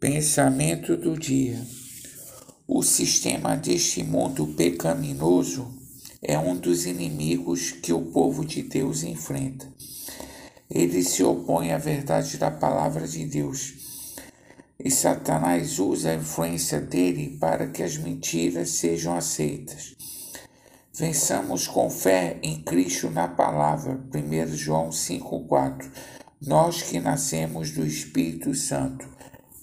[0.00, 1.58] Pensamento do dia.
[2.68, 5.72] O sistema deste mundo pecaminoso
[6.20, 9.66] é um dos inimigos que o povo de Deus enfrenta.
[10.68, 13.74] Ele se opõe à verdade da palavra de Deus.
[14.78, 19.94] E Satanás usa a influência dele para que as mentiras sejam aceitas.
[20.92, 23.98] Vençamos com fé em Cristo na palavra.
[24.12, 25.90] 1 João 5,4.
[26.42, 29.14] Nós que nascemos do Espírito Santo.